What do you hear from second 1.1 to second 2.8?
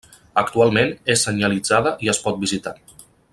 és senyalitzada i es pot visitar.